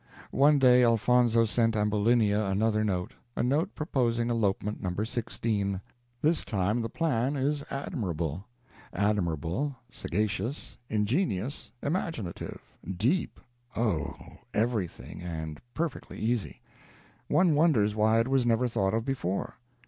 One 0.31 0.57
day 0.57 0.81
Elfonzo 0.81 1.45
sent 1.45 1.75
Ambulinia 1.75 2.45
another 2.49 2.83
note 2.83 3.13
a 3.35 3.43
note 3.43 3.75
proposing 3.75 4.31
elopement 4.31 4.81
No. 4.81 5.03
16. 5.03 5.79
This 6.23 6.43
time 6.43 6.81
the 6.81 6.89
plan 6.89 7.35
is 7.35 7.63
admirable; 7.69 8.43
admirable, 8.93 9.75
sagacious, 9.91 10.79
ingenious, 10.89 11.69
imaginative, 11.83 12.61
deep 12.97 13.39
oh, 13.75 14.15
everything, 14.55 15.21
and 15.21 15.61
perfectly 15.75 16.17
easy. 16.17 16.61
One 17.27 17.53
wonders 17.53 17.93
why 17.95 18.21
it 18.21 18.27
was 18.27 18.43
never 18.43 18.67
thought 18.67 18.95
of 18.95 19.05
before. 19.05 19.57